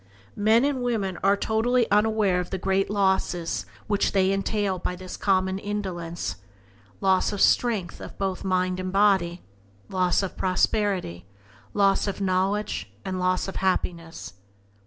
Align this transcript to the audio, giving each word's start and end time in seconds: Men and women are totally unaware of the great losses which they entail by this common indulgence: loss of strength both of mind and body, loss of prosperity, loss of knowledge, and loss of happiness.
Men 0.35 0.65
and 0.65 0.81
women 0.81 1.19
are 1.23 1.37
totally 1.37 1.85
unaware 1.91 2.39
of 2.39 2.49
the 2.49 2.57
great 2.57 2.89
losses 2.89 3.67
which 3.85 4.13
they 4.13 4.31
entail 4.33 4.79
by 4.79 4.95
this 4.95 5.15
common 5.15 5.59
indulgence: 5.59 6.37
loss 7.01 7.31
of 7.31 7.39
strength 7.39 8.01
both 8.17 8.39
of 8.39 8.45
mind 8.45 8.79
and 8.79 8.91
body, 8.91 9.43
loss 9.89 10.23
of 10.23 10.35
prosperity, 10.35 11.27
loss 11.75 12.07
of 12.07 12.19
knowledge, 12.19 12.91
and 13.05 13.19
loss 13.19 13.47
of 13.47 13.57
happiness. 13.57 14.33